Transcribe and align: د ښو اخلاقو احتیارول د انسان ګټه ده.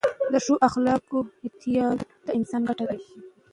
د 0.31 0.33
ښو 0.45 0.55
اخلاقو 0.67 1.19
احتیارول 1.45 1.99
د 2.25 2.27
انسان 2.37 2.61
ګټه 2.69 2.85
ده. 2.91 2.97